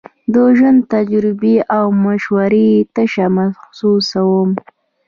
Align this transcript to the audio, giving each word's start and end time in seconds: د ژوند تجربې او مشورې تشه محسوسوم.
د 0.33 0.35
ژوند 0.57 0.79
تجربې 0.93 1.55
او 1.77 1.85
مشورې 2.05 2.69
تشه 2.95 3.25
محسوسوم. 3.37 4.49